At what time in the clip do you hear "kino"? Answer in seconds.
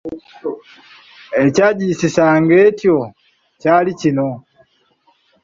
3.99-4.29